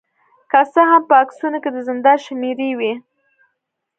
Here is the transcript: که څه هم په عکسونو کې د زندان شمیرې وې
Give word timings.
که 0.51 0.59
څه 0.73 0.81
هم 0.89 1.01
په 1.09 1.15
عکسونو 1.23 1.57
کې 1.63 1.69
د 1.73 1.77
زندان 1.87 2.17
شمیرې 2.25 2.69
وې 2.79 2.93